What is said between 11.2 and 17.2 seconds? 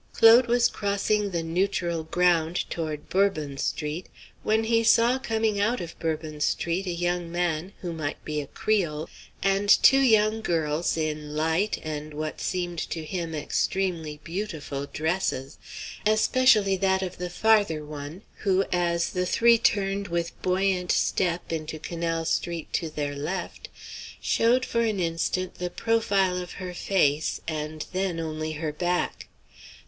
light, and what seemed to him extremely beautiful dresses; especially that of